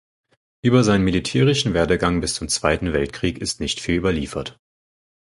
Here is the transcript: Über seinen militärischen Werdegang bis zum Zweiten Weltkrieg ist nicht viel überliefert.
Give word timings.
Über 0.63 0.83
seinen 0.83 1.03
militärischen 1.03 1.75
Werdegang 1.75 2.21
bis 2.21 2.33
zum 2.33 2.47
Zweiten 2.49 2.91
Weltkrieg 2.91 3.37
ist 3.37 3.59
nicht 3.59 3.79
viel 3.81 3.97
überliefert. 3.97 4.59